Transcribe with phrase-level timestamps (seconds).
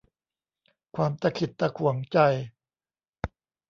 [0.95, 2.17] ความตะขิดตะขวงใจ